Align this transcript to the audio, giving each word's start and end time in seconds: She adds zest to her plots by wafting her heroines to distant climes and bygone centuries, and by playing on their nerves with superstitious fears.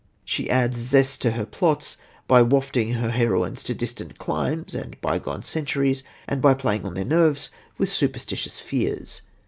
She 0.25 0.49
adds 0.49 0.77
zest 0.79 1.21
to 1.21 1.31
her 1.33 1.45
plots 1.45 1.95
by 2.27 2.41
wafting 2.41 2.93
her 2.93 3.11
heroines 3.11 3.61
to 3.65 3.75
distant 3.75 4.17
climes 4.17 4.73
and 4.73 4.99
bygone 4.99 5.43
centuries, 5.43 6.01
and 6.27 6.41
by 6.41 6.55
playing 6.55 6.87
on 6.87 6.95
their 6.95 7.05
nerves 7.05 7.51
with 7.77 7.91
superstitious 7.91 8.59
fears. 8.59 9.21